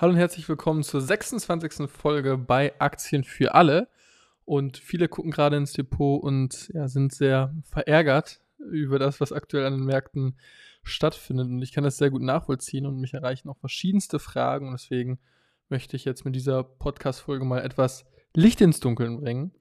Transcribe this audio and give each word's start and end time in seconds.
Hallo 0.00 0.14
und 0.14 0.18
herzlich 0.18 0.48
willkommen 0.48 0.82
zur 0.82 1.02
26. 1.02 1.90
Folge 1.90 2.38
bei 2.38 2.72
Aktien 2.78 3.22
für 3.22 3.54
alle. 3.54 3.86
Und 4.46 4.78
viele 4.78 5.08
gucken 5.08 5.30
gerade 5.30 5.58
ins 5.58 5.74
Depot 5.74 6.22
und 6.22 6.70
ja, 6.72 6.88
sind 6.88 7.12
sehr 7.12 7.54
verärgert 7.64 8.40
über 8.58 8.98
das, 8.98 9.20
was 9.20 9.30
aktuell 9.30 9.66
an 9.66 9.74
den 9.74 9.84
Märkten 9.84 10.38
stattfindet. 10.84 11.48
Und 11.48 11.60
ich 11.60 11.72
kann 11.72 11.84
das 11.84 11.98
sehr 11.98 12.08
gut 12.08 12.22
nachvollziehen 12.22 12.86
und 12.86 12.98
mich 12.98 13.12
erreichen 13.12 13.50
auch 13.50 13.58
verschiedenste 13.58 14.18
Fragen. 14.18 14.68
Und 14.68 14.72
deswegen 14.72 15.18
möchte 15.68 15.96
ich 15.96 16.06
jetzt 16.06 16.24
mit 16.24 16.34
dieser 16.34 16.64
Podcast-Folge 16.64 17.44
mal 17.44 17.60
etwas 17.60 18.06
Licht 18.34 18.62
ins 18.62 18.80
Dunkeln 18.80 19.20
bringen. 19.20 19.52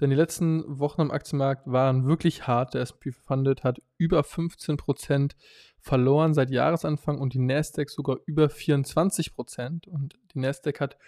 Denn 0.00 0.10
die 0.10 0.16
letzten 0.16 0.78
Wochen 0.78 1.00
am 1.00 1.10
Aktienmarkt 1.10 1.66
waren 1.66 2.06
wirklich 2.06 2.46
hart. 2.46 2.74
Der 2.74 2.82
SP 2.84 3.12
500 3.12 3.64
hat 3.64 3.80
über 3.96 4.20
15% 4.20 5.32
verloren 5.80 6.34
seit 6.34 6.50
Jahresanfang 6.50 7.18
und 7.18 7.32
die 7.32 7.38
Nasdaq 7.38 7.88
sogar 7.88 8.18
über 8.26 8.46
24%. 8.46 9.88
Und 9.88 10.18
die 10.34 10.40
Nasdaq 10.40 10.80
hat 10.80 10.98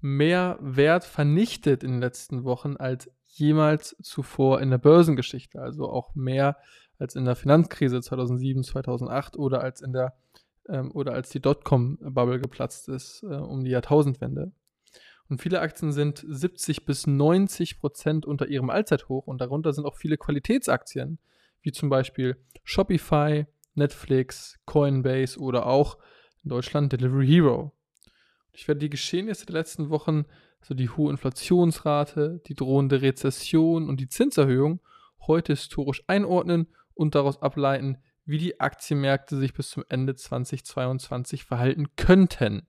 mehr 0.00 0.58
Wert 0.60 1.04
vernichtet 1.04 1.82
in 1.82 1.92
den 1.92 2.00
letzten 2.00 2.44
Wochen 2.44 2.76
als 2.76 3.10
jemals 3.26 3.96
zuvor 4.00 4.60
in 4.60 4.70
der 4.70 4.78
Börsengeschichte. 4.78 5.60
Also 5.60 5.90
auch 5.90 6.14
mehr 6.14 6.56
als 6.98 7.16
in 7.16 7.24
der 7.24 7.36
Finanzkrise 7.36 8.00
2007, 8.00 8.62
2008 8.62 9.36
oder 9.36 9.60
als 9.62 9.80
in 9.80 9.92
der 9.92 10.14
ähm, 10.68 10.92
oder 10.92 11.12
als 11.14 11.30
die 11.30 11.40
Dotcom-Bubble 11.40 12.38
geplatzt 12.38 12.88
ist 12.88 13.22
äh, 13.22 13.34
um 13.34 13.64
die 13.64 13.70
Jahrtausendwende. 13.70 14.52
Und 15.30 15.40
viele 15.40 15.60
Aktien 15.60 15.92
sind 15.92 16.24
70 16.28 16.84
bis 16.84 17.06
90 17.06 17.78
Prozent 17.78 18.26
unter 18.26 18.48
ihrem 18.48 18.68
Allzeithoch 18.68 19.28
und 19.28 19.40
darunter 19.40 19.72
sind 19.72 19.86
auch 19.86 19.94
viele 19.94 20.16
Qualitätsaktien, 20.18 21.20
wie 21.62 21.70
zum 21.70 21.88
Beispiel 21.88 22.36
Shopify, 22.64 23.46
Netflix, 23.74 24.58
Coinbase 24.66 25.38
oder 25.38 25.66
auch 25.66 25.98
in 26.42 26.50
Deutschland 26.50 26.92
Delivery 26.92 27.28
Hero. 27.28 27.72
Ich 28.50 28.66
werde 28.66 28.80
die 28.80 28.90
Geschehnisse 28.90 29.46
der 29.46 29.54
letzten 29.54 29.88
Wochen, 29.88 30.24
also 30.62 30.74
die 30.74 30.88
hohe 30.88 31.12
Inflationsrate, 31.12 32.42
die 32.48 32.54
drohende 32.54 33.00
Rezession 33.00 33.88
und 33.88 34.00
die 34.00 34.08
Zinserhöhung, 34.08 34.80
heute 35.28 35.52
historisch 35.52 36.02
einordnen 36.08 36.66
und 36.94 37.14
daraus 37.14 37.40
ableiten, 37.40 37.98
wie 38.24 38.38
die 38.38 38.58
Aktienmärkte 38.58 39.36
sich 39.36 39.54
bis 39.54 39.70
zum 39.70 39.84
Ende 39.88 40.16
2022 40.16 41.44
verhalten 41.44 41.94
könnten. 41.94 42.66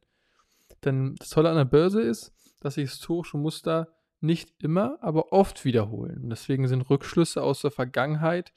Denn 0.86 1.16
das 1.16 1.30
Tolle 1.30 1.50
an 1.50 1.58
der 1.58 1.66
Börse 1.66 2.02
ist, 2.02 2.36
dass 2.62 2.76
sich 2.76 2.90
historische 2.90 3.38
Muster 3.38 3.90
nicht 4.22 4.54
immer, 4.64 4.98
aber 5.02 5.34
oft 5.34 5.66
wiederholen. 5.66 6.24
Und 6.24 6.30
deswegen 6.30 6.68
sind 6.68 6.90
Rückschlüsse 6.90 7.44
aus 7.44 7.62
der 7.62 7.72
Vergangenheit 7.72 8.54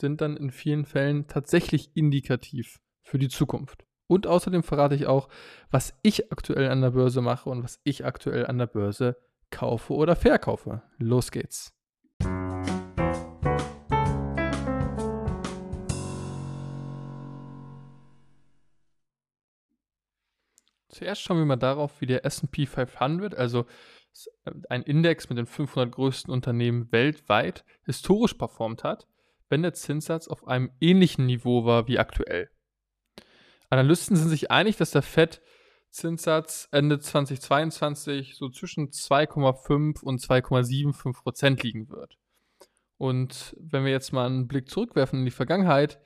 sind 0.00 0.20
dann 0.20 0.36
in 0.36 0.50
vielen 0.50 0.84
Fällen 0.84 1.26
tatsächlich 1.26 1.90
indikativ 1.94 2.80
für 3.02 3.18
die 3.18 3.28
Zukunft. 3.28 3.84
Und 4.06 4.26
außerdem 4.26 4.62
verrate 4.62 4.94
ich 4.94 5.06
auch, 5.06 5.28
was 5.70 5.98
ich 6.02 6.32
aktuell 6.32 6.70
an 6.70 6.80
der 6.80 6.92
Börse 6.92 7.20
mache 7.20 7.50
und 7.50 7.62
was 7.62 7.80
ich 7.84 8.04
aktuell 8.04 8.46
an 8.46 8.58
der 8.58 8.66
Börse 8.66 9.16
kaufe 9.50 9.94
oder 9.94 10.16
verkaufe. 10.16 10.82
Los 10.98 11.30
geht's. 11.30 11.77
Zuerst 20.98 21.22
schauen 21.22 21.38
wir 21.38 21.44
mal 21.44 21.54
darauf, 21.54 22.00
wie 22.00 22.06
der 22.06 22.24
SP 22.26 22.66
500, 22.66 23.36
also 23.36 23.66
ein 24.68 24.82
Index 24.82 25.28
mit 25.28 25.38
den 25.38 25.46
500 25.46 25.94
größten 25.94 26.32
Unternehmen 26.32 26.90
weltweit, 26.90 27.64
historisch 27.84 28.34
performt 28.34 28.82
hat, 28.82 29.06
wenn 29.48 29.62
der 29.62 29.74
Zinssatz 29.74 30.26
auf 30.26 30.48
einem 30.48 30.72
ähnlichen 30.80 31.24
Niveau 31.26 31.64
war 31.64 31.86
wie 31.86 32.00
aktuell. 32.00 32.50
Analysten 33.70 34.16
sind 34.16 34.28
sich 34.28 34.50
einig, 34.50 34.76
dass 34.76 34.90
der 34.90 35.02
FED-Zinssatz 35.02 36.66
Ende 36.72 36.98
2022 36.98 38.34
so 38.34 38.48
zwischen 38.48 38.88
2,5 38.88 40.02
und 40.02 40.20
2,75 40.20 41.12
Prozent 41.22 41.62
liegen 41.62 41.90
wird. 41.90 42.18
Und 42.96 43.54
wenn 43.60 43.84
wir 43.84 43.92
jetzt 43.92 44.12
mal 44.12 44.26
einen 44.26 44.48
Blick 44.48 44.68
zurückwerfen 44.68 45.20
in 45.20 45.26
die 45.26 45.30
Vergangenheit, 45.30 46.00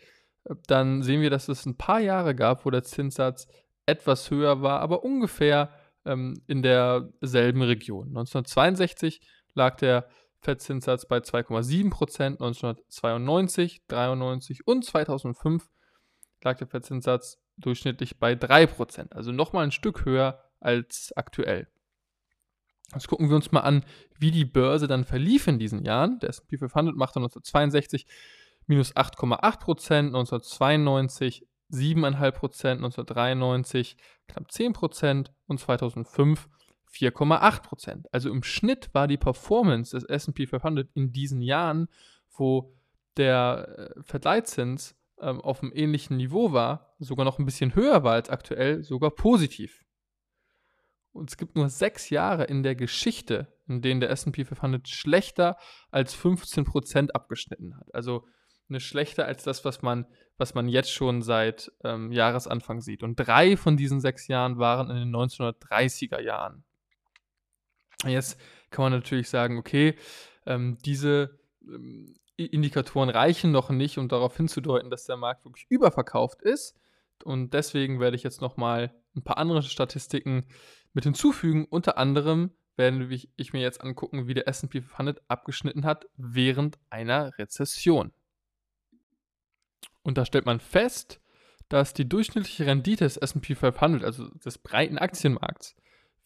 dann 0.66 1.02
sehen 1.02 1.22
wir, 1.22 1.30
dass 1.30 1.48
es 1.48 1.64
ein 1.64 1.78
paar 1.78 2.00
Jahre 2.00 2.34
gab, 2.34 2.66
wo 2.66 2.70
der 2.70 2.82
Zinssatz 2.82 3.46
etwas 3.86 4.30
höher 4.30 4.62
war, 4.62 4.80
aber 4.80 5.04
ungefähr 5.04 5.70
ähm, 6.04 6.42
in 6.46 6.62
derselben 6.62 7.62
Region. 7.62 8.08
1962 8.08 9.20
lag 9.54 9.76
der 9.76 10.08
Fettzinssatz 10.40 11.06
bei 11.06 11.18
2,7 11.18 11.90
Prozent, 11.90 12.40
1992, 12.40 13.86
93 13.86 14.66
und 14.66 14.84
2005 14.84 15.68
lag 16.42 16.58
der 16.58 16.66
Fettzinssatz 16.66 17.38
durchschnittlich 17.56 18.18
bei 18.18 18.34
3 18.34 18.66
Prozent, 18.66 19.14
also 19.14 19.30
nochmal 19.30 19.64
ein 19.64 19.72
Stück 19.72 20.04
höher 20.04 20.42
als 20.58 21.12
aktuell. 21.16 21.68
Jetzt 22.92 23.08
gucken 23.08 23.28
wir 23.28 23.36
uns 23.36 23.52
mal 23.52 23.60
an, 23.60 23.84
wie 24.18 24.30
die 24.30 24.44
Börse 24.44 24.86
dann 24.86 25.04
verlief 25.04 25.46
in 25.46 25.58
diesen 25.58 25.84
Jahren. 25.84 26.18
Der 26.18 26.28
S&P 26.28 26.58
500 26.58 26.94
machte 26.94 27.20
1962 27.20 28.06
minus 28.66 28.94
8,8 28.94 29.60
Prozent, 29.60 30.06
1992 30.08 31.46
7,5 31.72 32.30
Prozent, 32.32 32.78
1993 32.78 33.96
knapp 34.28 34.50
10 34.50 34.72
Prozent 34.72 35.32
und 35.46 35.58
2005 35.58 36.48
4,8 36.92 37.62
Prozent. 37.62 38.06
Also 38.12 38.30
im 38.30 38.42
Schnitt 38.42 38.90
war 38.92 39.08
die 39.08 39.16
Performance 39.16 39.96
des 39.96 40.04
S&P 40.04 40.46
500 40.46 40.90
in 40.94 41.12
diesen 41.12 41.40
Jahren, 41.40 41.88
wo 42.36 42.74
der 43.16 43.94
äh, 43.96 44.02
Vergleichszins 44.02 44.94
ähm, 45.20 45.40
auf 45.40 45.62
einem 45.62 45.72
ähnlichen 45.74 46.16
Niveau 46.16 46.52
war, 46.52 46.94
sogar 46.98 47.24
noch 47.24 47.38
ein 47.38 47.46
bisschen 47.46 47.74
höher 47.74 48.04
war 48.04 48.12
als 48.12 48.30
aktuell, 48.30 48.82
sogar 48.82 49.10
positiv. 49.10 49.84
Und 51.12 51.30
es 51.30 51.36
gibt 51.36 51.56
nur 51.56 51.68
sechs 51.68 52.10
Jahre 52.10 52.44
in 52.44 52.62
der 52.62 52.74
Geschichte, 52.74 53.52
in 53.66 53.82
denen 53.82 54.00
der 54.00 54.10
S&P 54.10 54.44
500 54.44 54.88
schlechter 54.88 55.56
als 55.90 56.14
15 56.14 56.64
Prozent 56.64 57.14
abgeschnitten 57.14 57.76
hat. 57.76 57.94
Also 57.94 58.26
eine 58.68 58.80
schlechter 58.80 59.26
als 59.26 59.44
das, 59.44 59.64
was 59.64 59.82
man, 59.82 60.06
was 60.38 60.54
man 60.54 60.68
jetzt 60.68 60.90
schon 60.90 61.22
seit 61.22 61.72
ähm, 61.84 62.12
Jahresanfang 62.12 62.80
sieht. 62.80 63.02
Und 63.02 63.16
drei 63.16 63.56
von 63.56 63.76
diesen 63.76 64.00
sechs 64.00 64.28
Jahren 64.28 64.58
waren 64.58 64.90
in 64.90 64.96
den 64.96 65.14
1930er 65.14 66.20
Jahren. 66.20 66.64
Jetzt 68.06 68.38
kann 68.70 68.84
man 68.84 68.92
natürlich 68.92 69.28
sagen, 69.28 69.58
okay, 69.58 69.96
ähm, 70.46 70.78
diese 70.84 71.38
ähm, 71.62 72.16
Indikatoren 72.36 73.10
reichen 73.10 73.52
noch 73.52 73.70
nicht, 73.70 73.98
um 73.98 74.08
darauf 74.08 74.36
hinzudeuten, 74.36 74.90
dass 74.90 75.04
der 75.04 75.16
Markt 75.16 75.44
wirklich 75.44 75.66
überverkauft 75.68 76.42
ist. 76.42 76.76
Und 77.24 77.54
deswegen 77.54 78.00
werde 78.00 78.16
ich 78.16 78.22
jetzt 78.22 78.40
nochmal 78.40 78.92
ein 79.14 79.22
paar 79.22 79.38
andere 79.38 79.62
Statistiken 79.62 80.46
mit 80.92 81.04
hinzufügen. 81.04 81.66
Unter 81.66 81.98
anderem 81.98 82.50
werde 82.76 83.06
ich 83.36 83.52
mir 83.52 83.60
jetzt 83.60 83.80
angucken, 83.80 84.26
wie 84.26 84.34
der 84.34 84.48
SP 84.48 84.80
500 84.80 85.22
abgeschnitten 85.28 85.84
hat 85.84 86.06
während 86.16 86.78
einer 86.90 87.36
Rezession. 87.38 88.12
Und 90.02 90.18
da 90.18 90.24
stellt 90.24 90.46
man 90.46 90.60
fest, 90.60 91.20
dass 91.68 91.94
die 91.94 92.08
durchschnittliche 92.08 92.66
Rendite 92.66 93.04
des 93.04 93.16
SP 93.16 93.54
500, 93.54 94.04
also 94.04 94.28
des 94.28 94.58
breiten 94.58 94.98
Aktienmarkts, 94.98 95.74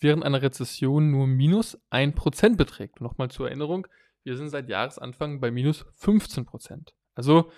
während 0.00 0.24
einer 0.24 0.42
Rezession 0.42 1.10
nur 1.10 1.26
minus 1.26 1.78
1% 1.90 2.56
beträgt. 2.56 3.00
Nochmal 3.00 3.30
zur 3.30 3.48
Erinnerung, 3.48 3.86
wir 4.24 4.36
sind 4.36 4.48
seit 4.48 4.68
Jahresanfang 4.68 5.40
bei 5.40 5.50
minus 5.50 5.86
15%. 6.00 6.92
Also 7.14 7.50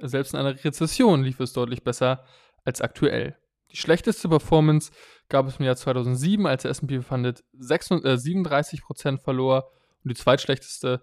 selbst 0.00 0.34
in 0.34 0.40
einer 0.40 0.64
Rezession 0.64 1.22
lief 1.22 1.40
es 1.40 1.52
deutlich 1.52 1.84
besser 1.84 2.24
als 2.64 2.80
aktuell. 2.80 3.36
Die 3.70 3.76
schlechteste 3.76 4.28
Performance 4.28 4.90
gab 5.28 5.46
es 5.46 5.58
im 5.58 5.64
Jahr 5.64 5.76
2007, 5.76 6.46
als 6.46 6.62
der 6.62 6.72
S&P 6.72 6.96
500 6.96 7.44
37% 7.54 9.18
verlor 9.18 9.70
und 10.02 10.10
die 10.10 10.16
zweitschlechteste 10.20 11.02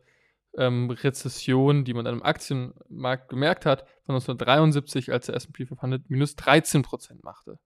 ähm, 0.57 0.89
Rezession, 0.89 1.85
die 1.85 1.93
man 1.93 2.05
dann 2.05 2.15
im 2.15 2.23
Aktienmarkt 2.23 3.29
gemerkt 3.29 3.65
hat, 3.65 3.81
von 4.03 4.15
1973, 4.15 5.11
als 5.11 5.27
der 5.27 5.35
S&P 5.35 5.65
500 5.65 6.09
minus 6.09 6.35
13% 6.35 7.23
machte. 7.23 7.59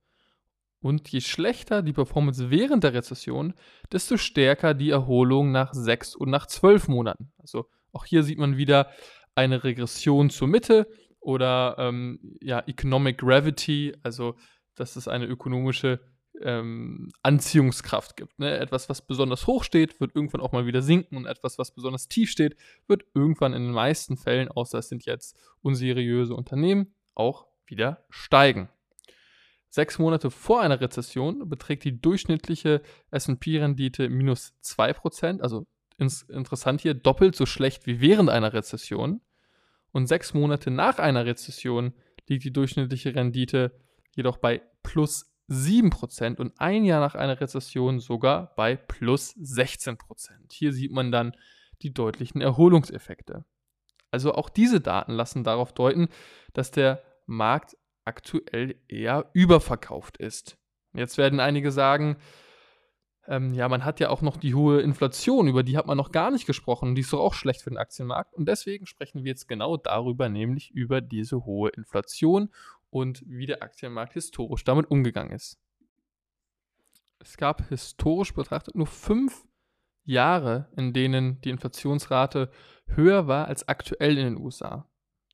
Und 0.82 1.08
je 1.10 1.22
schlechter 1.22 1.84
die 1.84 1.94
Performance 1.94 2.50
während 2.50 2.84
der 2.84 2.94
Rezession, 2.94 3.54
desto 3.92 4.18
stärker 4.18 4.74
die 4.74 4.90
Erholung 4.90 5.52
nach 5.52 5.74
sechs 5.74 6.16
und 6.16 6.30
nach 6.30 6.48
zwölf 6.48 6.88
Monaten. 6.88 7.32
Also 7.38 7.66
auch 7.92 8.06
hier 8.06 8.24
sieht 8.24 8.40
man 8.40 8.58
wieder 8.58 8.90
eine 9.36 9.64
Regression 9.64 10.30
zur 10.30 10.48
Mitte 10.48 10.88
oder 11.20 11.76
ähm, 11.78 12.38
ja, 12.42 12.64
Economic 12.66 13.20
Gravity, 13.20 13.96
also 14.02 14.36
dass 14.76 14.96
es 14.96 15.08
eine 15.08 15.26
ökonomische 15.26 16.00
ähm, 16.42 17.10
Anziehungskraft 17.24 18.16
gibt. 18.16 18.40
Ne? 18.40 18.58
Etwas, 18.58 18.90
was 18.90 19.02
besonders 19.02 19.48
hoch 19.48 19.64
steht, 19.64 20.00
wird 20.00 20.16
irgendwann 20.16 20.42
auch 20.42 20.52
mal 20.52 20.66
wieder 20.66 20.82
sinken 20.82 21.18
und 21.18 21.26
etwas, 21.26 21.58
was 21.58 21.72
besonders 21.72 22.08
tief 22.08 22.30
steht, 22.30 22.56
wird 22.88 23.04
irgendwann 23.14 23.54
in 23.54 23.64
den 23.64 23.74
meisten 23.74 24.18
Fällen, 24.18 24.50
außer 24.50 24.80
es 24.80 24.90
sind 24.90 25.06
jetzt 25.06 25.38
unseriöse 25.62 26.34
Unternehmen, 26.34 26.94
auch 27.16 27.48
wieder 27.66 28.06
steigen. 28.10 28.70
Sechs 29.70 30.00
Monate 30.00 30.32
vor 30.32 30.62
einer 30.62 30.82
Rezession 30.82 31.48
beträgt 31.48 31.86
die 31.86 32.02
durchschnittliche 32.02 32.82
SP-Rendite 33.12 34.10
minus 34.10 34.54
2%, 34.64 35.40
also 35.40 35.66
ins, 35.98 36.24
interessant 36.24 36.82
hier, 36.82 36.94
doppelt 36.94 37.36
so 37.36 37.46
schlecht 37.46 37.86
wie 37.86 38.02
während 38.02 38.30
einer 38.30 38.52
Rezession. 38.52 39.22
Und 39.94 40.08
sechs 40.08 40.34
Monate 40.34 40.72
nach 40.72 41.00
einer 41.00 41.26
Rezession 41.26 41.94
liegt 42.28 42.44
die 42.44 42.52
durchschnittliche 42.52 43.16
Rendite 43.16 43.72
jedoch 44.14 44.38
bei 44.38 44.62
plus 44.84 45.31
7% 45.52 46.38
und 46.38 46.54
ein 46.60 46.86
Jahr 46.86 47.02
nach 47.02 47.16
einer 47.16 47.40
Rezession 47.40 48.00
sogar 48.00 48.56
bei 48.56 48.76
plus 48.76 49.36
16%. 49.36 49.98
Hier 50.52 50.72
sieht 50.72 50.92
man 50.92 51.12
dann 51.12 51.34
die 51.82 51.94
deutlichen 51.94 52.42
Erholungseffekte. 52.42 53.44
Also 54.12 54.34
auch 54.34 54.50
diese 54.50 54.80
Daten 54.80 55.12
lassen 55.12 55.44
darauf 55.44 55.74
deuten, 55.74 56.08
dass 56.54 56.72
der 56.72 57.04
Markt 57.26 57.78
aktuell 58.06 58.76
eher 58.88 59.30
überverkauft 59.34 60.18
ist. 60.18 60.58
Jetzt 60.94 61.18
werden 61.18 61.40
einige 61.40 61.72
sagen, 61.72 62.18
ähm, 63.28 63.54
ja, 63.54 63.70
man 63.70 63.86
hat 63.86 64.00
ja 64.00 64.10
auch 64.10 64.22
noch 64.22 64.38
die 64.38 64.56
hohe 64.56 64.82
Inflation, 64.82 65.48
über 65.48 65.64
die 65.64 65.78
hat 65.78 65.86
man 65.86 65.98
noch 65.98 66.12
gar 66.12 66.32
nicht 66.32 66.46
gesprochen. 66.46 66.96
Die 66.96 67.02
ist 67.02 67.14
doch 67.14 67.20
auch 67.20 67.34
schlecht 67.34 67.62
für 67.62 67.70
den 67.70 67.78
Aktienmarkt. 67.78 68.34
Und 68.34 68.48
deswegen 68.48 68.86
sprechen 68.86 69.24
wir 69.24 69.30
jetzt 69.30 69.48
genau 69.48 69.78
darüber, 69.78 70.28
nämlich 70.28 70.72
über 70.72 71.02
diese 71.02 71.46
hohe 71.46 71.70
Inflation 71.70 72.50
und 72.92 73.24
wie 73.26 73.48
der 73.48 73.64
Aktienmarkt 73.64 74.14
historisch 74.14 74.64
damit 74.64 74.92
umgegangen 74.92 75.32
ist. 75.32 75.60
Es 77.20 77.38
gab 77.38 77.68
historisch 77.70 78.34
betrachtet 78.34 78.76
nur 78.76 78.88
fünf 78.88 79.48
Jahre, 80.04 80.68
in 80.76 80.94
denen 80.94 81.42
die 81.42 81.50
Inflationsrate 81.50 82.52
höher 82.88 83.28
war 83.28 83.48
als 83.48 83.68
aktuell 83.68 84.18
in 84.18 84.26
den 84.26 84.38
USA. 84.38 84.88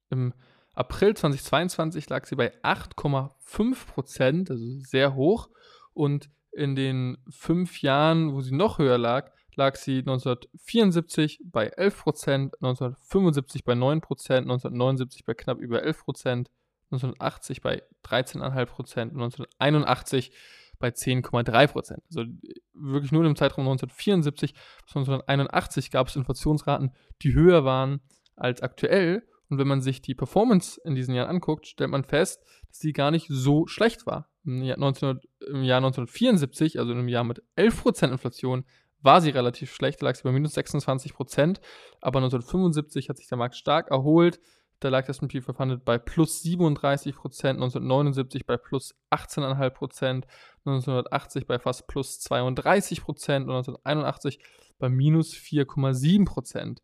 Im 0.10 0.34
April 0.74 1.16
2022 1.16 2.08
lag 2.10 2.26
sie 2.26 2.36
bei 2.36 2.54
8,5 2.62 3.88
Prozent, 3.88 4.52
also 4.52 4.64
sehr 4.80 5.16
hoch. 5.16 5.50
Und 5.94 6.30
in 6.52 6.76
den 6.76 7.18
fünf 7.30 7.82
Jahren, 7.82 8.34
wo 8.34 8.42
sie 8.42 8.56
noch 8.56 8.78
höher 8.78 8.98
lag, 8.98 9.32
lag 9.56 9.76
sie 9.76 10.00
1974 10.00 11.42
bei 11.46 11.68
11 11.68 12.04
Prozent, 12.04 12.56
1975 12.56 13.64
bei 13.64 13.74
9 13.74 14.02
Prozent, 14.02 14.46
1979 14.46 15.26
bei 15.26 15.34
knapp 15.34 15.58
über 15.58 15.82
11 15.82 16.04
Prozent, 16.04 16.52
1980 16.92 17.62
bei 17.62 17.84
13,5 18.06 18.66
Prozent 18.66 19.14
und 19.14 19.22
1981 19.22 20.32
bei 20.80 20.90
10,3 20.90 21.68
Prozent. 21.68 22.04
Also 22.10 22.30
wirklich 22.74 23.12
nur 23.12 23.26
im 23.26 23.36
Zeitraum 23.36 23.66
1974 23.68 24.54
bis 24.54 24.96
1981 24.96 25.92
gab 25.92 26.08
es 26.08 26.16
Inflationsraten, 26.16 26.92
die 27.22 27.34
höher 27.34 27.66
waren 27.66 28.02
als 28.36 28.62
aktuell. 28.62 29.28
Und 29.50 29.60
wenn 29.60 29.68
man 29.68 29.82
sich 29.82 30.02
die 30.02 30.14
Performance 30.14 30.80
in 30.84 30.94
diesen 30.94 31.16
Jahren 31.16 31.30
anguckt, 31.30 31.68
stellt 31.68 31.90
man 31.90 32.04
fest, 32.04 32.44
dass 32.68 32.80
die 32.80 32.94
gar 32.94 33.12
nicht 33.12 33.28
so 33.30 33.66
schlecht 33.66 34.06
war. 34.06 34.30
Im 34.46 34.62
Jahr, 34.62 34.78
19, 34.78 35.20
im 35.48 35.64
Jahr 35.64 35.78
1974, 35.78 36.80
also 36.80 36.92
in 36.92 37.00
einem 37.00 37.08
Jahr 37.08 37.24
mit 37.24 37.42
11% 37.58 38.12
Inflation, 38.12 38.66
war 39.02 39.22
sie 39.22 39.30
relativ 39.30 39.74
schlecht, 39.74 40.02
da 40.02 40.08
lag 40.08 40.16
sie 40.16 40.24
bei 40.24 40.32
minus 40.32 40.58
26%, 40.58 41.60
aber 42.02 42.20
1975 42.20 43.10
hat 43.10 43.18
sich 43.18 43.28
der 43.28 43.38
Markt 43.38 43.56
stark 43.56 43.90
erholt, 43.90 44.40
da 44.80 44.90
lag 44.90 45.06
das 45.06 45.18
S&P 45.18 45.42
500 45.42 45.84
bei 45.84 45.98
plus 45.98 46.44
37% 46.44 47.48
1979 47.50 48.46
bei 48.46 48.58
plus 48.58 48.96
18,5% 49.12 50.24
1980 50.66 51.48
bei 51.48 51.60
fast 51.60 51.88
plus 51.88 52.20
32% 52.20 53.02
und 53.44 53.50
1981 53.50 54.40
bei 54.80 54.90
minus 54.90 55.34
4,7% 55.34 56.78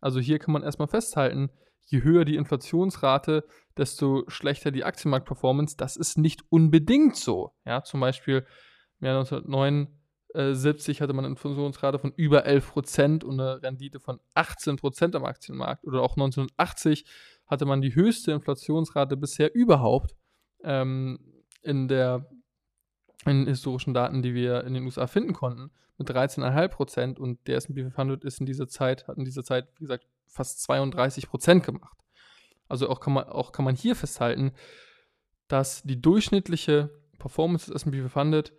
Also 0.00 0.20
hier 0.20 0.38
kann 0.38 0.52
man 0.52 0.62
erstmal 0.62 0.88
festhalten, 0.88 1.50
je 1.86 2.02
höher 2.02 2.24
die 2.24 2.36
Inflationsrate, 2.36 3.44
desto 3.76 4.24
schlechter 4.28 4.70
die 4.70 4.84
Aktienmarktperformance. 4.84 5.76
Das 5.76 5.96
ist 5.96 6.18
nicht 6.18 6.44
unbedingt 6.50 7.16
so. 7.16 7.52
Ja, 7.64 7.82
zum 7.82 8.00
Beispiel 8.00 8.46
im 9.00 9.06
Jahr 9.06 9.18
1979 9.18 11.00
hatte 11.00 11.12
man 11.12 11.24
eine 11.24 11.32
Inflationsrate 11.32 11.98
von 11.98 12.12
über 12.14 12.46
11% 12.46 13.24
und 13.24 13.40
eine 13.40 13.62
Rendite 13.62 13.98
von 13.98 14.20
18% 14.34 15.16
am 15.16 15.24
Aktienmarkt. 15.24 15.84
Oder 15.84 16.02
auch 16.02 16.12
1980 16.12 17.04
hatte 17.50 17.66
man 17.66 17.80
die 17.80 17.94
höchste 17.94 18.32
Inflationsrate 18.32 19.16
bisher 19.16 19.54
überhaupt 19.54 20.14
ähm, 20.62 21.18
in 21.62 21.88
der 21.88 22.26
in 23.26 23.46
historischen 23.46 23.92
Daten, 23.92 24.22
die 24.22 24.32
wir 24.32 24.64
in 24.64 24.72
den 24.72 24.84
USA 24.84 25.06
finden 25.06 25.34
konnten, 25.34 25.70
mit 25.98 26.08
13,5 26.08 26.68
Prozent 26.68 27.20
und 27.20 27.46
der 27.46 27.56
S&P 27.56 27.82
500 27.82 28.24
ist 28.24 28.40
in 28.40 28.46
dieser 28.46 28.66
Zeit, 28.66 29.06
hat 29.06 29.18
in 29.18 29.26
dieser 29.26 29.44
Zeit, 29.44 29.68
wie 29.76 29.84
gesagt, 29.84 30.06
fast 30.26 30.62
32 30.62 31.28
Prozent 31.28 31.64
gemacht. 31.64 31.98
Also 32.68 32.88
auch 32.88 33.00
kann, 33.00 33.12
man, 33.12 33.24
auch 33.24 33.52
kann 33.52 33.66
man 33.66 33.76
hier 33.76 33.94
festhalten, 33.94 34.52
dass 35.48 35.82
die 35.82 36.00
durchschnittliche 36.00 36.88
Performance 37.18 37.70
des 37.70 37.82
S&P 37.82 38.00
500 38.00 38.52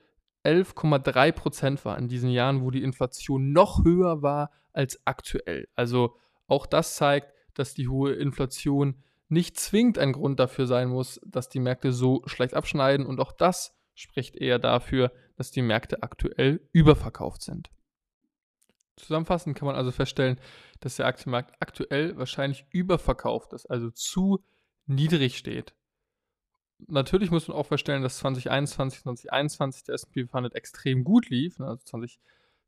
11,3 0.43 1.31
Prozent 1.31 1.85
war 1.85 1.97
in 1.97 2.07
diesen 2.07 2.29
Jahren, 2.29 2.61
wo 2.61 2.71
die 2.71 2.83
Inflation 2.83 3.51
noch 3.51 3.83
höher 3.83 4.21
war 4.21 4.51
als 4.73 4.99
aktuell. 5.05 5.67
Also 5.75 6.15
auch 6.47 6.65
das 6.65 6.95
zeigt, 6.95 7.31
dass 7.53 7.73
die 7.73 7.87
hohe 7.87 8.13
Inflation 8.13 9.03
nicht 9.29 9.59
zwingend 9.59 9.97
ein 9.97 10.11
Grund 10.11 10.39
dafür 10.39 10.67
sein 10.67 10.89
muss, 10.89 11.21
dass 11.25 11.49
die 11.49 11.59
Märkte 11.59 11.93
so 11.93 12.21
schlecht 12.25 12.53
abschneiden. 12.53 13.05
Und 13.05 13.19
auch 13.19 13.31
das 13.31 13.73
spricht 13.95 14.35
eher 14.35 14.59
dafür, 14.59 15.11
dass 15.35 15.51
die 15.51 15.61
Märkte 15.61 16.03
aktuell 16.03 16.67
überverkauft 16.73 17.41
sind. 17.41 17.69
Zusammenfassend 18.97 19.57
kann 19.57 19.65
man 19.65 19.75
also 19.75 19.91
feststellen, 19.91 20.39
dass 20.79 20.97
der 20.97 21.07
Aktienmarkt 21.07 21.55
aktuell 21.59 22.17
wahrscheinlich 22.17 22.65
überverkauft 22.71 23.53
ist, 23.53 23.65
also 23.65 23.89
zu 23.89 24.43
niedrig 24.85 25.37
steht. 25.37 25.73
Natürlich 26.87 27.31
muss 27.31 27.47
man 27.47 27.57
auch 27.57 27.67
feststellen, 27.67 28.01
dass 28.01 28.17
2021, 28.17 29.03
2021 29.03 29.83
der 29.83 29.95
S&P 29.95 30.21
500 30.21 30.55
extrem 30.55 31.03
gut 31.03 31.29
lief. 31.29 31.59
Ne? 31.59 31.67
Also 31.67 31.83
20, 31.85 32.19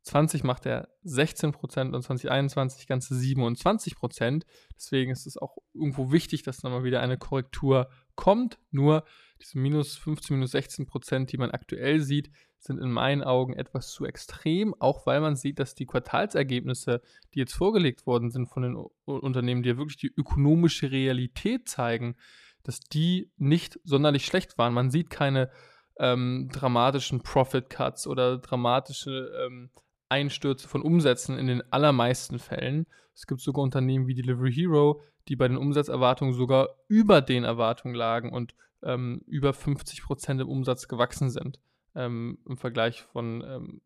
20 0.04 0.44
macht 0.44 0.66
er 0.66 0.90
16% 1.06 1.94
und 1.94 2.02
2021 2.02 2.88
ganze 2.88 3.16
27%. 3.16 4.44
Deswegen 4.76 5.12
ist 5.12 5.26
es 5.26 5.38
auch 5.38 5.58
irgendwo 5.74 6.12
wichtig, 6.12 6.44
dass 6.44 6.62
nochmal 6.62 6.84
wieder 6.84 7.02
eine 7.02 7.18
Korrektur 7.18 7.90
kommt. 8.16 8.60
Nur 8.72 9.06
diese 9.42 9.58
minus 9.58 9.96
15, 9.98 10.36
minus 10.36 10.54
16%, 10.54 11.26
die 11.26 11.38
man 11.38 11.52
aktuell 11.52 12.02
sieht, 12.02 12.32
sind 12.60 12.80
in 12.80 12.92
meinen 12.92 13.24
Augen 13.24 13.54
etwas 13.54 13.92
zu 13.92 14.06
extrem, 14.06 14.74
auch 14.80 15.06
weil 15.06 15.22
man 15.22 15.36
sieht, 15.36 15.60
dass 15.60 15.76
die 15.76 15.86
Quartalsergebnisse, 15.86 17.02
die 17.34 17.40
jetzt 17.40 17.54
vorgelegt 17.54 18.06
worden 18.06 18.30
sind 18.30 18.48
von 18.48 18.64
den 18.64 18.76
Unternehmen, 19.06 19.64
die 19.64 19.70
ja 19.70 19.78
wirklich 19.78 19.98
die 19.98 20.14
ökonomische 20.16 20.92
Realität 20.92 21.68
zeigen, 21.68 22.16
dass 22.64 22.80
die 22.80 23.32
nicht 23.38 23.80
sonderlich 23.84 24.26
schlecht 24.26 24.58
waren. 24.58 24.74
Man 24.74 24.92
sieht 24.92 25.10
keine 25.10 25.50
ähm, 25.98 26.50
dramatischen 26.52 27.22
Profit 27.22 27.70
Cuts 27.70 28.08
oder 28.08 28.38
dramatische 28.38 29.32
ähm, 29.46 29.70
Einstürze 30.14 30.68
von 30.68 30.84
Umsätzen 30.84 31.40
in 31.40 31.48
den 31.48 31.64
allermeisten 31.72 32.38
Fällen. 32.38 32.86
Es 33.16 33.26
gibt 33.26 33.42
sogar 33.42 33.64
Unternehmen 33.64 34.06
wie 34.06 34.14
Delivery 34.14 34.54
Hero, 34.54 35.02
die 35.28 35.36
bei 35.36 35.48
den 35.48 35.58
Umsatzerwartungen 35.58 36.36
sogar 36.36 36.70
über 36.88 37.22
den 37.22 37.44
Erwartungen 37.44 37.96
lagen 37.96 38.32
und 38.32 38.54
ähm, 38.84 39.24
über 39.26 39.54
50 39.54 40.04
Prozent 40.04 40.40
im 40.40 40.50
Umsatz 40.50 40.88
gewachsen 40.88 41.32
sind. 41.32 41.60
Ähm, 41.96 42.38
Im 42.48 42.58
Vergleich 42.58 43.02
von 43.02 43.44
ähm, 43.44 43.82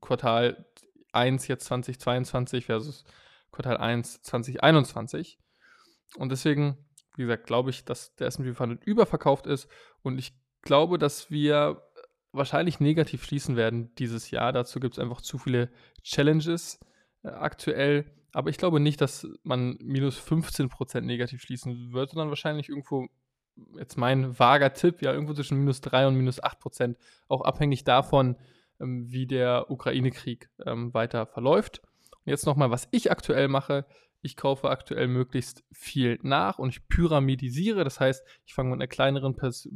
Quartal 0.00 0.66
1 1.12 1.48
jetzt 1.48 1.64
2022 1.64 2.66
versus 2.66 3.04
Quartal 3.50 3.78
1 3.78 4.22
2021. 4.22 5.38
Und 6.16 6.30
deswegen, 6.30 6.76
wie 7.16 7.22
gesagt, 7.22 7.46
glaube 7.46 7.70
ich, 7.70 7.84
dass 7.84 8.14
der 8.14 8.28
S&P 8.28 8.44
500 8.44 8.84
überverkauft 8.84 9.46
ist 9.46 9.68
und 10.02 10.18
ich 10.18 10.32
glaube, 10.62 10.98
dass 10.98 11.30
wir 11.30 11.82
wahrscheinlich 12.36 12.80
negativ 12.80 13.24
schließen 13.24 13.56
werden 13.56 13.94
dieses 13.96 14.30
Jahr. 14.30 14.52
Dazu 14.52 14.80
gibt 14.80 14.94
es 14.94 14.98
einfach 14.98 15.20
zu 15.20 15.38
viele 15.38 15.70
Challenges 16.02 16.78
äh, 17.22 17.28
aktuell. 17.28 18.06
Aber 18.32 18.50
ich 18.50 18.58
glaube 18.58 18.80
nicht, 18.80 19.00
dass 19.00 19.26
man 19.42 19.78
minus 19.80 20.18
15% 20.20 21.00
negativ 21.00 21.40
schließen 21.42 21.92
wird, 21.92 22.10
sondern 22.10 22.28
wahrscheinlich 22.28 22.68
irgendwo, 22.68 23.06
jetzt 23.78 23.96
mein 23.96 24.38
vager 24.38 24.74
Tipp, 24.74 25.00
ja, 25.00 25.12
irgendwo 25.12 25.32
zwischen 25.32 25.58
minus 25.58 25.80
3 25.80 26.08
und 26.08 26.16
minus 26.16 26.42
8%, 26.42 26.96
auch 27.28 27.42
abhängig 27.42 27.84
davon, 27.84 28.36
ähm, 28.80 29.10
wie 29.10 29.26
der 29.26 29.70
Ukraine-Krieg 29.70 30.50
ähm, 30.66 30.92
weiter 30.92 31.26
verläuft. 31.26 31.80
Und 32.12 32.30
jetzt 32.30 32.46
nochmal, 32.46 32.70
was 32.70 32.88
ich 32.90 33.10
aktuell 33.10 33.48
mache. 33.48 33.86
Ich 34.26 34.36
kaufe 34.36 34.70
aktuell 34.70 35.06
möglichst 35.06 35.64
viel 35.72 36.18
nach 36.22 36.58
und 36.58 36.70
ich 36.70 36.88
pyramidisiere. 36.88 37.84
Das 37.84 38.00
heißt, 38.00 38.26
ich 38.44 38.54
fange 38.54 38.70
mit 38.70 38.78
einer 38.78 38.88
kleineren, 38.88 39.36
Pers 39.36 39.68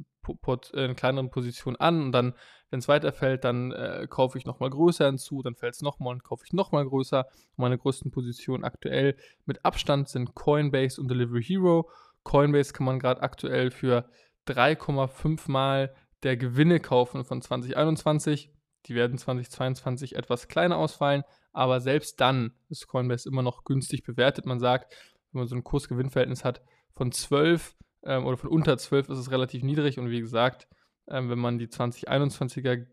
Port, 0.43 0.73
äh, 0.75 0.85
einer 0.85 0.95
kleineren 0.97 1.31
Position 1.31 1.77
an 1.77 2.03
und 2.03 2.13
dann, 2.13 2.35
wenn 2.71 2.81
es 2.81 2.89
weiterfällt, 2.89 3.45
dann 3.45 3.71
äh, 3.71 4.09
kaufe 4.11 4.39
ich 4.39 4.47
nochmal 4.47 4.71
größer 4.71 5.07
hinzu, 5.07 5.41
dann 5.43 5.55
fällt 5.55 5.75
es 5.75 5.83
nochmal 5.83 6.15
und 6.15 6.25
kaufe 6.25 6.43
ich 6.45 6.53
nochmal 6.53 6.85
größer. 6.85 7.27
Meine 7.57 7.79
größten 7.79 8.11
Positionen 8.11 8.65
aktuell 8.65 9.17
mit 9.47 9.65
Abstand 9.65 10.09
sind 10.09 10.35
Coinbase 10.35 11.01
und 11.01 11.09
Delivery 11.09 11.45
Hero. 11.45 11.89
Coinbase 12.25 12.73
kann 12.73 12.87
man 12.87 12.99
gerade 12.99 13.23
aktuell 13.23 13.71
für 13.71 14.09
3,5 14.49 15.49
Mal 15.49 15.95
der 16.25 16.37
Gewinne 16.37 16.81
kaufen 16.81 17.25
von 17.25 17.41
2021. 17.41 18.53
Die 18.87 18.97
werden 18.97 19.17
2022 19.17 20.17
etwas 20.17 20.49
kleiner 20.49 20.77
ausfallen, 20.77 21.23
aber 21.53 21.81
selbst 21.81 22.21
dann 22.21 22.53
ist 22.69 22.87
Coinbase 22.87 23.29
immer 23.29 23.43
noch 23.43 23.65
günstig 23.65 24.03
bewertet. 24.03 24.47
Man 24.47 24.61
sagt, 24.61 24.95
wenn 25.33 25.41
man 25.41 25.49
so 25.49 25.57
ein 25.57 25.65
Kursgewinnverhältnis 25.65 26.45
hat 26.45 26.63
von 26.93 27.13
12 27.13 27.77
ähm, 28.05 28.27
oder 28.27 28.37
von 28.37 28.51
unter 28.51 28.79
12 28.79 29.09
ist 29.11 29.19
es 29.19 29.31
relativ 29.31 29.63
niedrig. 29.63 29.99
Und 29.99 30.11
wie 30.11 30.21
gesagt, 30.21 30.69
ähm, 31.09 31.29
wenn 31.29 31.39
man 31.39 31.59
die 31.59 31.69
2021er 31.69 32.87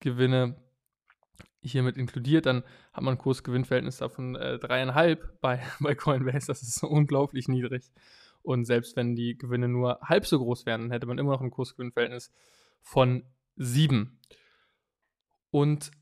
Gewinne 0.00 0.56
hiermit 1.62 1.96
inkludiert, 1.96 2.46
dann 2.46 2.64
hat 2.92 3.04
man 3.04 3.14
ein 3.14 3.18
Kursgewinnverhältnis 3.18 3.98
davon 3.98 4.34
äh, 4.34 4.58
dreieinhalb 4.58 5.40
bei, 5.40 5.62
bei 5.80 5.94
Coinbase. 5.94 6.46
Das 6.48 6.62
ist 6.62 6.82
unglaublich 6.82 7.48
niedrig. 7.48 7.90
Und 8.42 8.64
selbst 8.64 8.96
wenn 8.96 9.14
die 9.14 9.38
Gewinne 9.38 9.68
nur 9.68 10.00
halb 10.02 10.26
so 10.26 10.38
groß 10.38 10.66
wären, 10.66 10.90
hätte 10.90 11.06
man 11.06 11.18
immer 11.18 11.32
noch 11.32 11.40
ein 11.40 11.50
Kursgewinnverhältnis 11.50 12.32
von 12.80 13.22
Und 15.50 15.92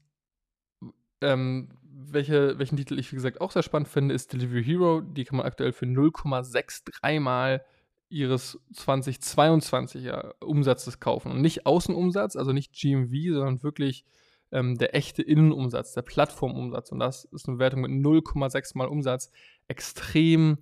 ähm, 1.21 1.69
welche, 2.09 2.59
welchen 2.59 2.77
Titel 2.77 2.99
ich, 2.99 3.11
wie 3.13 3.17
gesagt, 3.17 3.41
auch 3.41 3.51
sehr 3.51 3.63
spannend 3.63 3.89
finde, 3.89 4.15
ist 4.15 4.33
Delivery 4.33 4.65
Hero. 4.65 5.01
Die 5.01 5.25
kann 5.25 5.37
man 5.37 5.47
aktuell 5.47 5.73
für 5.73 5.87
0,63 5.87 7.21
Mal 7.21 7.65
ihres 8.09 8.59
2022er 8.75 10.35
Umsatzes 10.41 11.01
kaufen. 11.01 11.31
Und 11.33 11.41
nicht 11.41 11.67
Außenumsatz, 11.67 12.37
also 12.37 12.53
nicht 12.53 12.73
GMV, 12.73 13.35
sondern 13.35 13.63
wirklich 13.63 14.05
ähm, 14.53 14.77
der 14.79 14.95
echte 14.95 15.23
Innenumsatz, 15.23 15.93
der 15.93 16.03
Plattformumsatz. 16.03 16.91
Und 16.91 16.99
das 16.99 17.25
ist 17.27 17.49
eine 17.49 17.59
Wertung 17.59 17.83
mit 17.83 17.91
0,6 17.91 18.77
Mal 18.77 18.89
Umsatz 18.89 19.31
extrem 19.69 20.59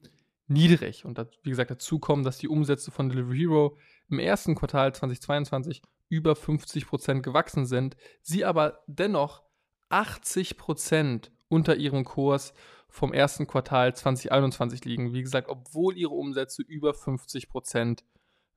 niedrig. 0.47 1.05
Und 1.05 1.19
das, 1.19 1.29
wie 1.43 1.51
gesagt, 1.51 1.71
dazu 1.71 1.99
kommen, 1.99 2.25
dass 2.25 2.39
die 2.39 2.49
Umsätze 2.49 2.91
von 2.91 3.09
Delivery 3.09 3.39
Hero 3.39 3.77
im 4.11 4.19
ersten 4.19 4.55
Quartal 4.55 4.95
2022 4.95 5.83
über 6.09 6.33
50% 6.33 7.21
gewachsen 7.21 7.67
sind, 7.67 7.97
sie 8.23 8.45
aber 8.45 8.81
dennoch 8.87 9.43
80% 9.91 11.31
unter 11.49 11.77
ihrem 11.77 12.05
Kurs 12.05 12.55
vom 12.89 13.13
ersten 13.13 13.47
Quartal 13.47 13.95
2021 13.95 14.85
liegen. 14.85 15.13
Wie 15.13 15.23
gesagt, 15.23 15.49
obwohl 15.49 15.97
ihre 15.97 16.15
Umsätze 16.15 16.63
über 16.63 16.93
50% 16.93 18.01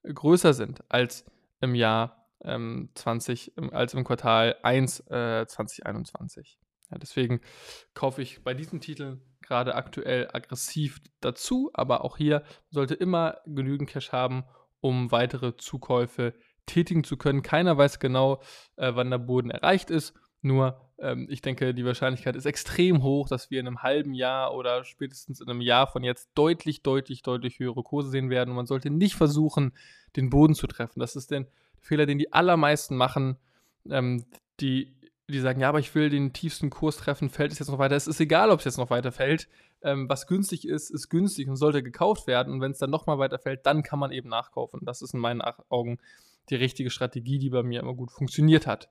größer 0.03 0.53
sind 0.53 0.83
als 0.89 1.25
im 1.59 1.75
Jahr 1.75 2.27
ähm, 2.43 2.89
20, 2.95 3.53
als 3.71 3.93
im 3.93 4.03
Quartal 4.03 4.57
1 4.63 5.01
äh, 5.11 5.45
2021. 5.47 6.57
Ja, 6.89 6.97
deswegen 6.97 7.41
kaufe 7.93 8.21
ich 8.21 8.43
bei 8.43 8.53
diesen 8.53 8.81
Titeln 8.81 9.21
gerade 9.41 9.75
aktuell 9.75 10.29
aggressiv 10.31 11.01
dazu, 11.19 11.71
aber 11.73 12.03
auch 12.03 12.17
hier 12.17 12.43
sollte 12.69 12.95
immer 12.95 13.37
genügend 13.45 13.89
Cash 13.89 14.11
haben, 14.11 14.43
um 14.81 15.11
weitere 15.11 15.55
Zukäufe 15.55 16.33
tätigen 16.65 17.03
zu 17.03 17.17
können. 17.17 17.43
Keiner 17.43 17.77
weiß 17.77 17.99
genau, 17.99 18.41
äh, 18.75 18.91
wann 18.95 19.11
der 19.11 19.17
Boden 19.19 19.51
erreicht 19.51 19.89
ist. 19.89 20.13
Nur 20.41 20.90
ähm, 21.01 21.27
ich 21.29 21.41
denke, 21.41 21.73
die 21.73 21.83
Wahrscheinlichkeit 21.83 22.35
ist 22.35 22.45
extrem 22.45 23.01
hoch, 23.01 23.27
dass 23.27 23.49
wir 23.49 23.59
in 23.59 23.67
einem 23.67 23.81
halben 23.81 24.13
Jahr 24.13 24.53
oder 24.53 24.83
spätestens 24.83 25.41
in 25.41 25.49
einem 25.49 25.61
Jahr 25.61 25.87
von 25.87 26.03
jetzt 26.03 26.29
deutlich, 26.35 26.83
deutlich, 26.83 27.23
deutlich 27.23 27.59
höhere 27.59 27.83
Kurse 27.83 28.09
sehen 28.09 28.29
werden. 28.29 28.51
Und 28.51 28.55
man 28.55 28.67
sollte 28.67 28.91
nicht 28.91 29.15
versuchen, 29.15 29.73
den 30.15 30.29
Boden 30.29 30.53
zu 30.53 30.67
treffen. 30.67 30.99
Das 30.99 31.15
ist 31.15 31.31
der 31.31 31.47
Fehler, 31.79 32.05
den 32.05 32.19
die 32.19 32.31
allermeisten 32.31 32.95
machen, 32.95 33.37
ähm, 33.89 34.25
die, 34.59 34.93
die 35.27 35.39
sagen, 35.39 35.59
ja, 35.59 35.69
aber 35.69 35.79
ich 35.79 35.93
will 35.95 36.09
den 36.09 36.33
tiefsten 36.33 36.69
Kurs 36.69 36.97
treffen, 36.97 37.29
fällt 37.29 37.51
es 37.51 37.59
jetzt 37.59 37.69
noch 37.69 37.79
weiter. 37.79 37.95
Es 37.95 38.07
ist 38.07 38.19
egal, 38.19 38.51
ob 38.51 38.59
es 38.59 38.65
jetzt 38.65 38.77
noch 38.77 38.91
weiter 38.91 39.11
fällt. 39.11 39.47
Ähm, 39.81 40.07
was 40.07 40.27
günstig 40.27 40.67
ist, 40.67 40.91
ist 40.91 41.09
günstig 41.09 41.49
und 41.49 41.55
sollte 41.55 41.81
gekauft 41.81 42.27
werden. 42.27 42.53
Und 42.53 42.61
wenn 42.61 42.71
es 42.71 42.77
dann 42.77 42.91
nochmal 42.91 43.17
weiter 43.17 43.39
fällt, 43.39 43.65
dann 43.65 43.81
kann 43.81 43.97
man 43.97 44.11
eben 44.11 44.29
nachkaufen. 44.29 44.81
Das 44.83 45.01
ist 45.01 45.15
in 45.15 45.19
meinen 45.19 45.41
Augen 45.41 45.97
die 46.51 46.55
richtige 46.55 46.91
Strategie, 46.91 47.39
die 47.39 47.49
bei 47.49 47.63
mir 47.63 47.79
immer 47.79 47.95
gut 47.95 48.11
funktioniert 48.11 48.67
hat. 48.67 48.89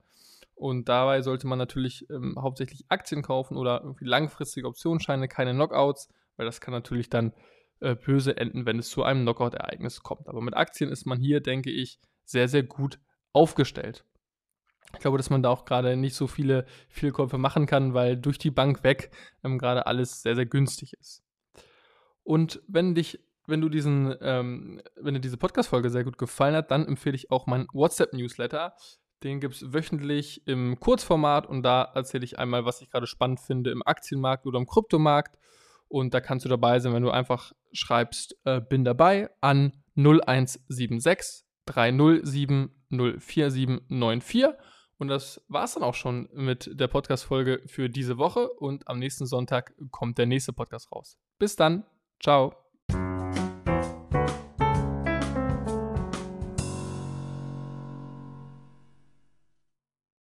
Und 0.61 0.91
dabei 0.91 1.23
sollte 1.23 1.47
man 1.47 1.59
natürlich 1.59 2.07
ähm, 2.11 2.37
hauptsächlich 2.39 2.85
Aktien 2.91 3.23
kaufen 3.23 3.57
oder 3.57 3.81
irgendwie 3.83 4.05
langfristige 4.05 4.69
Optionsscheine, 4.69 5.27
keine 5.27 5.55
Knockouts, 5.55 6.11
weil 6.37 6.45
das 6.45 6.61
kann 6.61 6.75
natürlich 6.75 7.09
dann 7.09 7.33
äh, 7.81 7.95
böse 7.95 8.37
enden, 8.37 8.67
wenn 8.67 8.79
es 8.79 8.91
zu 8.91 9.03
einem 9.03 9.23
Knockout-Ereignis 9.23 10.03
kommt. 10.03 10.29
Aber 10.29 10.43
mit 10.43 10.55
Aktien 10.55 10.91
ist 10.91 11.07
man 11.07 11.19
hier, 11.19 11.41
denke 11.41 11.71
ich, 11.71 11.99
sehr, 12.27 12.47
sehr 12.47 12.63
gut 12.63 13.01
aufgestellt. 13.33 14.05
Ich 14.93 15.01
glaube, 15.01 15.17
dass 15.17 15.31
man 15.31 15.43
da 15.43 15.49
auch 15.49 15.65
gerade 15.65 15.97
nicht 15.97 16.15
so 16.15 16.27
viele 16.27 16.67
Fehlkäufe 16.91 17.39
machen 17.39 17.65
kann, 17.65 17.95
weil 17.95 18.19
durch 18.19 18.37
die 18.37 18.51
Bank 18.51 18.85
weg 18.85 19.13
ähm, 19.43 19.57
gerade 19.59 19.87
alles 19.87 20.21
sehr, 20.21 20.37
sehr 20.37 20.45
günstig 20.45 20.93
ist. 20.93 21.25
Und 22.23 22.63
wenn 22.69 22.95
dich 22.95 23.19
wenn 23.47 23.63
du 23.63 23.71
diesen, 23.71 24.15
ähm, 24.21 24.83
wenn 24.95 25.15
dir 25.15 25.21
diese 25.21 25.39
Podcast-Folge 25.39 25.89
sehr 25.89 26.05
gut 26.05 26.19
gefallen 26.19 26.55
hat, 26.55 26.71
dann 26.71 26.87
empfehle 26.87 27.17
ich 27.17 27.31
auch 27.31 27.47
meinen 27.47 27.67
WhatsApp-Newsletter. 27.73 28.75
Den 29.23 29.41
gibt 29.41 29.55
es 29.55 29.73
wöchentlich 29.73 30.47
im 30.47 30.81
Kurzformat 30.81 31.47
und 31.47 31.63
da 31.63 31.83
erzähle 31.95 32.25
ich 32.25 32.39
einmal, 32.39 32.65
was 32.65 32.81
ich 32.81 32.91
gerade 32.91 33.07
spannend 33.07 33.41
finde 33.41 33.71
im 33.71 33.87
Aktienmarkt 33.87 34.47
oder 34.47 34.59
im 34.59 34.67
Kryptomarkt. 34.67 35.39
Und 35.89 36.15
da 36.15 36.21
kannst 36.21 36.45
du 36.45 36.49
dabei 36.49 36.79
sein, 36.79 36.95
wenn 36.95 37.03
du 37.03 37.11
einfach 37.11 37.53
schreibst, 37.73 38.37
äh, 38.45 38.61
bin 38.61 38.85
dabei 38.85 39.31
an 39.41 39.73
0176 39.97 41.45
307 41.67 42.71
04794. 42.91 44.47
Und 44.99 45.09
das 45.09 45.43
war 45.49 45.65
es 45.65 45.75
dann 45.75 45.83
auch 45.83 45.95
schon 45.95 46.29
mit 46.33 46.71
der 46.73 46.89
Podcast-Folge 46.89 47.63
für 47.67 47.89
diese 47.89 48.19
Woche. 48.19 48.51
Und 48.51 48.87
am 48.89 48.99
nächsten 48.99 49.27
Sonntag 49.27 49.75
kommt 49.91 50.19
der 50.19 50.27
nächste 50.27 50.53
Podcast 50.53 50.93
raus. 50.93 51.19
Bis 51.39 51.57
dann. 51.57 51.85
Ciao. 52.21 52.70